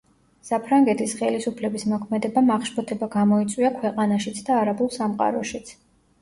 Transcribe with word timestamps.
საფრანგეთის 0.47 1.11
ხელისუფლების 1.19 1.85
მოქმედებამ 1.91 2.49
აღშფოთება 2.55 3.11
გამოიწვია 3.17 3.71
ქვეყანაშიც 3.77 4.43
და 4.49 4.57
არაბულ 4.63 4.91
სამყაროშიც. 4.99 5.73